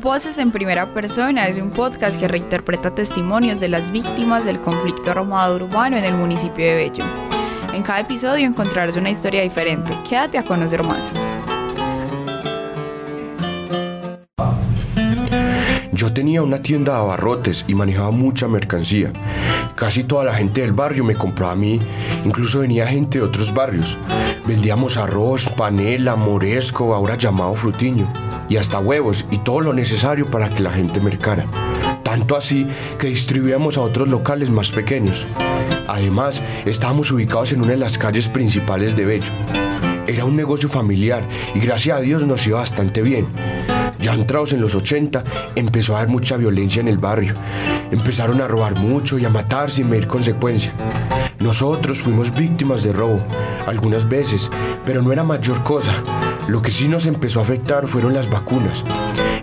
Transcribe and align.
Voces 0.00 0.38
en 0.38 0.52
Primera 0.52 0.94
Persona 0.94 1.48
es 1.48 1.56
un 1.56 1.70
podcast 1.70 2.20
que 2.20 2.28
reinterpreta 2.28 2.94
testimonios 2.94 3.58
de 3.58 3.68
las 3.68 3.90
víctimas 3.90 4.44
del 4.44 4.60
conflicto 4.60 5.10
armado 5.10 5.56
urbano 5.56 5.96
en 5.96 6.04
el 6.04 6.14
municipio 6.14 6.64
de 6.64 6.74
Bello. 6.76 7.04
En 7.74 7.82
cada 7.82 8.00
episodio 8.00 8.46
encontrarás 8.46 8.94
una 8.96 9.10
historia 9.10 9.42
diferente. 9.42 9.98
Quédate 10.08 10.38
a 10.38 10.44
conocer 10.44 10.84
más. 10.84 11.12
Tenía 16.14 16.42
una 16.42 16.62
tienda 16.62 16.94
de 16.94 17.00
abarrotes 17.00 17.64
y 17.68 17.74
manejaba 17.74 18.10
mucha 18.10 18.48
mercancía. 18.48 19.12
Casi 19.74 20.02
toda 20.04 20.24
la 20.24 20.34
gente 20.34 20.62
del 20.62 20.72
barrio 20.72 21.04
me 21.04 21.14
compraba 21.14 21.52
a 21.52 21.56
mí, 21.56 21.78
incluso 22.24 22.60
venía 22.60 22.86
gente 22.86 23.18
de 23.18 23.24
otros 23.24 23.52
barrios. 23.52 23.98
Vendíamos 24.46 24.96
arroz, 24.96 25.48
panela, 25.50 26.16
moresco, 26.16 26.94
ahora 26.94 27.16
llamado 27.16 27.54
frutiño 27.54 28.10
y 28.48 28.56
hasta 28.56 28.78
huevos 28.78 29.26
y 29.30 29.38
todo 29.38 29.60
lo 29.60 29.72
necesario 29.74 30.30
para 30.30 30.48
que 30.48 30.62
la 30.62 30.70
gente 30.70 31.00
mercara. 31.00 31.46
Tanto 32.02 32.36
así 32.36 32.66
que 32.98 33.08
distribuíamos 33.08 33.76
a 33.76 33.82
otros 33.82 34.08
locales 34.08 34.48
más 34.48 34.70
pequeños. 34.70 35.26
Además, 35.86 36.40
estábamos 36.64 37.10
ubicados 37.10 37.52
en 37.52 37.60
una 37.60 37.72
de 37.72 37.78
las 37.78 37.98
calles 37.98 38.28
principales 38.28 38.96
de 38.96 39.04
Bello. 39.04 39.32
Era 40.06 40.24
un 40.24 40.36
negocio 40.36 40.68
familiar 40.68 41.24
y 41.54 41.60
gracias 41.60 41.98
a 41.98 42.00
Dios 42.00 42.24
nos 42.24 42.46
iba 42.46 42.60
bastante 42.60 43.02
bien. 43.02 43.26
Ya 44.06 44.14
entrados 44.14 44.52
en 44.52 44.60
los 44.60 44.76
80, 44.76 45.24
empezó 45.56 45.96
a 45.96 45.98
haber 45.98 46.10
mucha 46.10 46.36
violencia 46.36 46.78
en 46.78 46.86
el 46.86 46.96
barrio. 46.96 47.34
Empezaron 47.90 48.40
a 48.40 48.46
robar 48.46 48.78
mucho 48.78 49.18
y 49.18 49.24
a 49.24 49.30
matar 49.30 49.68
sin 49.68 49.90
medir 49.90 50.06
consecuencia. 50.06 50.72
Nosotros 51.40 52.02
fuimos 52.02 52.32
víctimas 52.32 52.84
de 52.84 52.92
robo, 52.92 53.20
algunas 53.66 54.08
veces, 54.08 54.48
pero 54.84 55.02
no 55.02 55.12
era 55.12 55.24
mayor 55.24 55.60
cosa. 55.64 55.92
Lo 56.46 56.62
que 56.62 56.70
sí 56.70 56.86
nos 56.86 57.06
empezó 57.06 57.40
a 57.40 57.42
afectar 57.42 57.88
fueron 57.88 58.14
las 58.14 58.30
vacunas. 58.30 58.84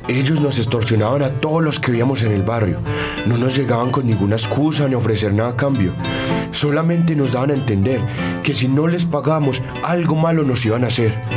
Ellos 0.08 0.40
nos 0.40 0.58
extorsionaban 0.58 1.24
a 1.24 1.42
todos 1.42 1.62
los 1.62 1.78
que 1.78 1.92
veíamos 1.92 2.24
en 2.24 2.32
el 2.32 2.44
barrio. 2.44 2.80
No 3.26 3.38
nos 3.38 3.58
llegaban 3.58 3.92
con 3.92 4.08
ninguna 4.08 4.38
excusa 4.38 4.88
ni 4.88 4.96
ofrecer 4.96 5.34
nada 5.34 5.50
a 5.50 5.58
cambio. 5.58 5.92
Solamente 6.52 7.18
nos 7.18 7.34
daban 7.34 7.52
a 7.52 7.56
entender 7.56 8.00
que 8.44 8.56
si 8.56 8.70
no 8.70 8.88
les 8.88 9.04
pagamos, 9.04 9.62
algo 9.84 10.16
malo 10.16 10.44
nos 10.44 10.66
iban 10.66 10.86
a 10.86 10.88
hacer. 10.88 11.33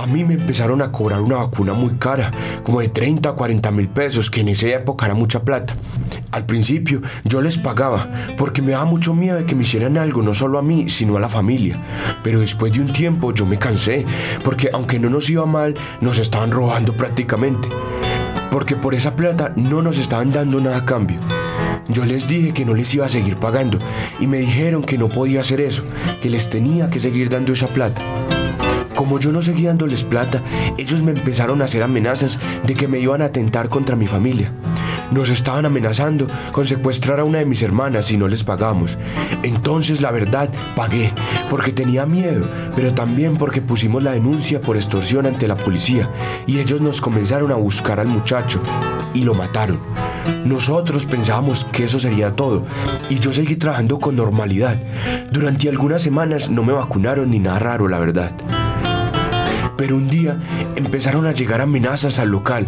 A 0.00 0.06
mí 0.06 0.24
me 0.24 0.32
empezaron 0.32 0.80
a 0.80 0.90
cobrar 0.90 1.20
una 1.20 1.36
vacuna 1.36 1.74
muy 1.74 1.90
cara, 1.98 2.30
como 2.62 2.80
de 2.80 2.88
30 2.88 3.28
a 3.28 3.32
40 3.34 3.70
mil 3.70 3.86
pesos, 3.86 4.30
que 4.30 4.40
en 4.40 4.48
esa 4.48 4.68
época 4.68 5.04
era 5.04 5.14
mucha 5.14 5.42
plata. 5.42 5.76
Al 6.30 6.46
principio 6.46 7.02
yo 7.22 7.42
les 7.42 7.58
pagaba 7.58 8.10
porque 8.38 8.62
me 8.62 8.72
daba 8.72 8.86
mucho 8.86 9.12
miedo 9.12 9.36
de 9.36 9.44
que 9.44 9.54
me 9.54 9.62
hicieran 9.62 9.98
algo, 9.98 10.22
no 10.22 10.32
solo 10.32 10.58
a 10.58 10.62
mí, 10.62 10.88
sino 10.88 11.18
a 11.18 11.20
la 11.20 11.28
familia. 11.28 11.76
Pero 12.22 12.40
después 12.40 12.72
de 12.72 12.80
un 12.80 12.90
tiempo 12.90 13.34
yo 13.34 13.44
me 13.44 13.58
cansé, 13.58 14.06
porque 14.42 14.70
aunque 14.72 14.98
no 14.98 15.10
nos 15.10 15.28
iba 15.28 15.44
mal, 15.44 15.74
nos 16.00 16.18
estaban 16.18 16.50
robando 16.50 16.96
prácticamente. 16.96 17.68
Porque 18.50 18.76
por 18.76 18.94
esa 18.94 19.16
plata 19.16 19.52
no 19.54 19.82
nos 19.82 19.98
estaban 19.98 20.32
dando 20.32 20.62
nada 20.62 20.78
a 20.78 20.84
cambio. 20.86 21.20
Yo 21.88 22.06
les 22.06 22.26
dije 22.26 22.54
que 22.54 22.64
no 22.64 22.72
les 22.72 22.94
iba 22.94 23.04
a 23.04 23.10
seguir 23.10 23.36
pagando 23.36 23.78
y 24.18 24.26
me 24.26 24.38
dijeron 24.38 24.82
que 24.82 24.96
no 24.96 25.10
podía 25.10 25.42
hacer 25.42 25.60
eso, 25.60 25.84
que 26.22 26.30
les 26.30 26.48
tenía 26.48 26.88
que 26.88 27.00
seguir 27.00 27.28
dando 27.28 27.52
esa 27.52 27.66
plata. 27.66 28.00
Como 29.00 29.18
yo 29.18 29.32
no 29.32 29.40
seguía 29.40 29.68
dándoles 29.70 30.04
plata, 30.04 30.42
ellos 30.76 31.00
me 31.00 31.12
empezaron 31.12 31.62
a 31.62 31.64
hacer 31.64 31.82
amenazas 31.82 32.38
de 32.66 32.74
que 32.74 32.86
me 32.86 32.98
iban 32.98 33.22
a 33.22 33.24
atentar 33.24 33.70
contra 33.70 33.96
mi 33.96 34.06
familia. 34.06 34.52
Nos 35.10 35.30
estaban 35.30 35.64
amenazando 35.64 36.26
con 36.52 36.66
secuestrar 36.66 37.18
a 37.18 37.24
una 37.24 37.38
de 37.38 37.46
mis 37.46 37.62
hermanas 37.62 38.04
si 38.04 38.18
no 38.18 38.28
les 38.28 38.44
pagamos. 38.44 38.98
Entonces 39.42 40.02
la 40.02 40.10
verdad 40.10 40.50
pagué, 40.76 41.14
porque 41.48 41.72
tenía 41.72 42.04
miedo, 42.04 42.46
pero 42.76 42.92
también 42.92 43.38
porque 43.38 43.62
pusimos 43.62 44.02
la 44.02 44.12
denuncia 44.12 44.60
por 44.60 44.76
extorsión 44.76 45.24
ante 45.24 45.48
la 45.48 45.56
policía 45.56 46.10
y 46.46 46.58
ellos 46.58 46.82
nos 46.82 47.00
comenzaron 47.00 47.52
a 47.52 47.56
buscar 47.56 48.00
al 48.00 48.08
muchacho 48.08 48.60
y 49.14 49.24
lo 49.24 49.32
mataron. 49.32 49.80
Nosotros 50.44 51.06
pensábamos 51.06 51.64
que 51.64 51.84
eso 51.84 51.98
sería 51.98 52.36
todo 52.36 52.66
y 53.08 53.18
yo 53.18 53.32
seguí 53.32 53.56
trabajando 53.56 53.98
con 53.98 54.14
normalidad. 54.14 54.76
Durante 55.32 55.70
algunas 55.70 56.02
semanas 56.02 56.50
no 56.50 56.62
me 56.62 56.74
vacunaron 56.74 57.30
ni 57.30 57.38
nada 57.38 57.58
raro, 57.60 57.88
la 57.88 57.98
verdad. 57.98 58.32
Pero 59.80 59.96
un 59.96 60.10
día 60.10 60.36
empezaron 60.76 61.24
a 61.24 61.32
llegar 61.32 61.62
amenazas 61.62 62.18
al 62.18 62.28
local. 62.28 62.66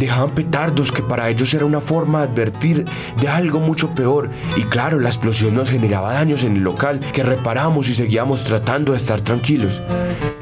Dejaban 0.00 0.30
petardos 0.30 0.90
que 0.90 1.04
para 1.04 1.30
ellos 1.30 1.54
era 1.54 1.64
una 1.64 1.80
forma 1.80 2.18
de 2.18 2.32
advertir 2.32 2.84
de 3.20 3.28
algo 3.28 3.60
mucho 3.60 3.94
peor. 3.94 4.28
Y 4.56 4.62
claro, 4.62 4.98
la 4.98 5.08
explosión 5.08 5.54
nos 5.54 5.70
generaba 5.70 6.14
daños 6.14 6.42
en 6.42 6.56
el 6.56 6.64
local 6.64 6.98
que 7.12 7.22
reparamos 7.22 7.88
y 7.88 7.94
seguíamos 7.94 8.42
tratando 8.42 8.90
de 8.90 8.98
estar 8.98 9.20
tranquilos. 9.20 9.80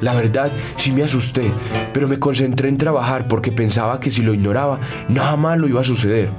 La 0.00 0.14
verdad, 0.14 0.50
sí 0.76 0.90
me 0.90 1.02
asusté, 1.02 1.50
pero 1.92 2.08
me 2.08 2.18
concentré 2.18 2.70
en 2.70 2.78
trabajar 2.78 3.28
porque 3.28 3.52
pensaba 3.52 4.00
que 4.00 4.10
si 4.10 4.22
lo 4.22 4.32
ignoraba, 4.32 4.80
nada 5.10 5.36
malo 5.36 5.68
iba 5.68 5.82
a 5.82 5.84
suceder. 5.84 6.30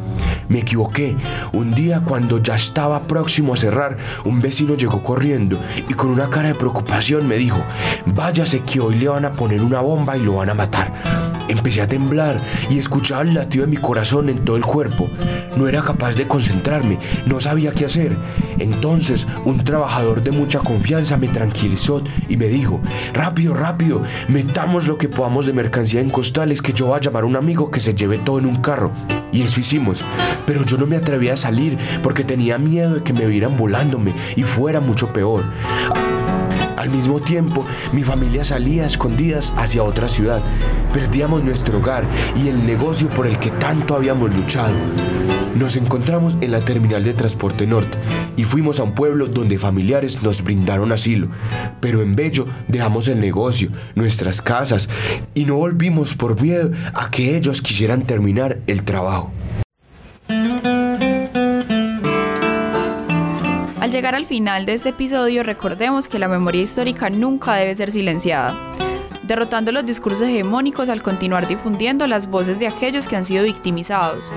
Me 0.50 0.60
equivoqué. 0.60 1.16
Un 1.54 1.74
día 1.74 2.02
cuando 2.06 2.42
ya 2.42 2.56
estaba 2.56 3.04
próximo 3.08 3.54
a 3.54 3.58
cerrar, 3.58 3.98
un 4.24 4.40
vecino 4.40 4.76
llegó 4.76 5.04
corriendo 5.04 5.60
y 5.90 5.94
con 5.94 6.10
una 6.10 6.30
cara 6.30 6.50
de 6.50 6.56
preocupación 6.56 7.28
me 7.28 7.36
dijo, 7.36 7.62
váyase 8.06 8.62
que 8.62 8.80
hoy 8.80 8.96
le 8.96 9.10
van 9.10 9.26
a 9.26 9.34
poner 9.34 9.62
una 9.62 9.82
bomba 9.82 10.18
y 10.18 10.24
lo 10.24 10.36
van 10.36 10.50
a 10.50 10.54
matar. 10.54 10.94
Empecé 11.48 11.82
a 11.82 11.88
temblar 11.88 12.40
y 12.70 12.78
escuchaba 12.78 13.22
el 13.22 13.34
latido 13.34 13.66
de 13.66 13.72
mi 13.72 13.78
corazón 13.78 14.30
en 14.30 14.44
todo 14.44 14.58
el 14.58 14.66
cuerpo. 14.66 15.10
No 15.56 15.68
era 15.68 15.82
capaz 15.82 16.16
de 16.16 16.28
concentrarme, 16.28 16.98
no 17.26 17.40
sabía 17.40 17.72
qué 17.72 17.86
hacer. 17.86 18.16
Entonces 18.60 19.28
un 19.46 19.64
trabajador 19.64 20.24
de 20.24 20.32
mucha 20.32 20.60
confianza 20.60 21.18
me 21.18 21.28
tranquilizó 21.28 22.04
y 22.28 22.38
me 22.38 22.48
dijo, 22.48 22.80
rápido, 23.14 23.54
rápido, 23.54 24.02
metamos 24.28 24.88
lo 24.88 24.98
que 24.98 25.10
podamos 25.10 25.46
de 25.46 25.54
mercancía 25.54 26.02
en 26.02 26.10
costales 26.10 26.62
que 26.62 26.74
yo 26.74 26.88
voy 26.88 26.98
a 26.98 27.02
llamar 27.02 27.24
a 27.24 27.28
un 27.28 27.36
amigo 27.36 27.72
que 27.72 27.80
se 27.80 27.96
lleve 27.96 28.18
todo 28.18 28.40
en 28.40 28.46
un 28.46 28.58
carro. 28.58 28.92
Y 29.32 29.42
eso 29.42 29.60
hicimos. 29.60 30.04
Pero 30.46 30.64
yo 30.64 30.78
no 30.78 30.86
me 30.86 30.98
atrevía 30.98 31.34
a 31.34 31.38
salir 31.38 31.78
porque 32.02 32.24
tenía 32.24 32.58
miedo 32.58 32.96
de 32.96 33.04
que 33.04 33.14
me 33.14 33.26
vieran 33.26 33.58
volándome 33.58 34.14
y 34.36 34.44
fuera 34.44 34.80
mucho 34.80 35.12
peor. 35.14 35.44
Al 36.78 36.90
mismo 36.90 37.20
tiempo, 37.20 37.66
mi 37.92 38.04
familia 38.04 38.44
salía 38.44 38.84
a 38.84 38.88
escondidas 38.88 39.52
hacia 39.58 39.84
otra 39.84 40.08
ciudad. 40.08 40.42
Perdíamos 40.94 41.44
nuestro 41.44 41.80
hogar 41.80 42.06
y 42.36 42.48
el 42.50 42.66
negocio 42.66 43.10
por 43.10 43.28
el 43.28 43.38
que 43.40 43.50
tanto 43.52 43.96
habíamos 43.96 44.34
luchado. 44.34 44.76
Nos 45.58 45.76
encontramos 45.76 46.38
en 46.42 46.52
la 46.52 46.60
terminal 46.60 47.04
de 47.04 47.16
transporte 47.16 47.66
norte 47.66 47.98
y 48.36 48.44
fuimos 48.44 48.80
a 48.80 48.84
un 48.84 48.94
pueblo 48.94 49.26
donde 49.26 49.58
familiares 49.58 50.22
nos 50.22 50.44
brindaron 50.44 50.92
asilo. 50.92 51.30
Pero 51.80 52.04
en 52.04 52.16
Bello 52.16 52.46
dejamos 52.68 53.08
el 53.08 53.20
negocio, 53.20 53.72
nuestras 53.96 54.44
casas 54.44 54.88
y 55.34 55.46
no 55.46 55.56
volvimos 55.56 56.14
por 56.14 56.40
miedo 56.40 56.70
a 56.94 57.10
que 57.10 57.36
ellos 57.36 57.64
quisieran 57.64 58.04
terminar 58.04 58.60
el 58.68 58.84
trabajo. 58.84 59.32
Al 63.80 63.92
llegar 63.92 64.14
al 64.14 64.28
final 64.28 64.68
de 64.68 64.76
este 64.76 64.90
episodio, 64.90 65.42
recordemos 65.42 66.08
que 66.08 66.20
la 66.20 66.28
memoria 66.28 66.62
histórica 66.62 67.10
nunca 67.10 67.56
debe 67.56 67.74
ser 67.74 67.92
silenciada, 67.92 68.56
derrotando 69.24 69.72
los 69.72 69.88
discursos 69.88 70.28
hegemónicos 70.28 70.90
al 70.90 71.02
continuar 71.02 71.48
difundiendo 71.48 72.06
las 72.06 72.30
voces 72.30 72.60
de 72.60 72.68
aquellos 72.68 73.08
que 73.08 73.16
han 73.16 73.26
sido 73.26 73.44
victimizados. 73.44 74.32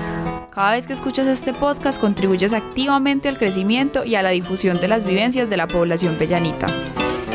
Cada 0.51 0.73
vez 0.73 0.85
que 0.85 0.91
escuchas 0.91 1.27
este 1.27 1.53
podcast 1.53 1.99
contribuyes 1.99 2.53
activamente 2.53 3.29
al 3.29 3.37
crecimiento 3.37 4.03
y 4.03 4.15
a 4.15 4.21
la 4.21 4.31
difusión 4.31 4.81
de 4.81 4.89
las 4.89 5.05
vivencias 5.05 5.49
de 5.49 5.55
la 5.55 5.65
población 5.65 6.15
pellanita, 6.15 6.67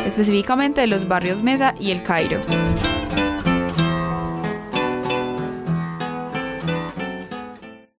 específicamente 0.05 0.81
de 0.81 0.87
los 0.87 1.07
barrios 1.07 1.41
Mesa 1.41 1.73
y 1.79 1.89
El 1.89 2.03
Cairo. 2.03 2.39